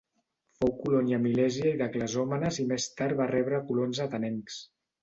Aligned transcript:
Fou 0.61 0.71
colònia 0.77 1.19
milèsia 1.25 1.67
i 1.73 1.75
de 1.83 1.89
Clazòmenes 1.97 2.61
i 2.65 2.69
més 2.73 2.91
tard 2.99 3.23
va 3.23 3.33
rebre 3.37 3.65
colons 3.71 4.07
atenencs. 4.09 4.63